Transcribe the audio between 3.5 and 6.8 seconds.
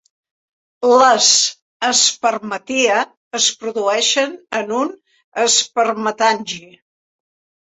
produeixen en un espermatangi.